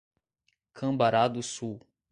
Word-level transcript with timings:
Cambará 0.73 1.27
do 1.29 1.43
Sul 1.43 1.79